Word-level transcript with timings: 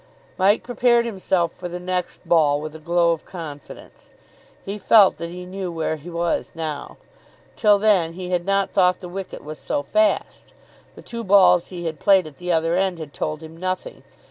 Mike 0.35 0.63
prepared 0.63 1.05
himself 1.05 1.51
for 1.53 1.69
the 1.69 1.79
next 1.79 2.27
ball 2.27 2.59
with 2.59 2.73
a 2.75 2.79
glow 2.79 3.11
of 3.11 3.23
confidence. 3.23 4.09
He 4.65 4.79
felt 4.79 5.17
that 5.17 5.29
he 5.29 5.45
knew 5.45 5.71
where 5.71 5.95
he 5.95 6.09
was 6.09 6.53
now. 6.55 6.97
Till 7.55 7.77
then 7.77 8.13
he 8.13 8.31
had 8.31 8.43
not 8.43 8.71
thought 8.71 8.99
the 8.99 9.07
wicket 9.07 9.43
was 9.43 9.59
so 9.59 9.83
fast. 9.83 10.53
The 10.95 11.03
two 11.03 11.23
balls 11.23 11.67
he 11.67 11.85
had 11.85 11.99
played 11.99 12.25
at 12.25 12.39
the 12.39 12.51
other 12.51 12.75
end 12.75 12.97
had 12.97 13.13
told 13.13 13.43
him 13.43 13.55
nothing. 13.55 14.01